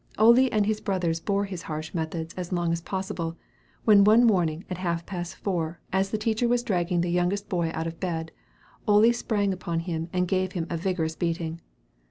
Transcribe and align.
Ole 0.17 0.49
and 0.51 0.65
his 0.65 0.81
brothers 0.81 1.19
bore 1.19 1.45
his 1.45 1.61
harsh 1.61 1.93
methods 1.93 2.33
as 2.33 2.51
long 2.51 2.71
as 2.71 2.81
possible, 2.81 3.37
when 3.85 4.03
one 4.03 4.25
morning 4.25 4.65
at 4.67 4.79
half 4.79 5.05
past 5.05 5.35
four, 5.35 5.79
as 5.93 6.09
the 6.09 6.17
teacher 6.17 6.47
was 6.47 6.63
dragging 6.63 7.01
the 7.01 7.11
youngest 7.11 7.47
boy 7.49 7.69
out 7.75 7.85
of 7.85 7.99
bed, 7.99 8.31
Ole 8.87 9.13
sprang 9.13 9.53
upon 9.53 9.81
him 9.81 10.09
and 10.11 10.27
gave 10.27 10.53
him 10.53 10.65
a 10.71 10.75
vigorous 10.77 11.15
beating. 11.15 11.61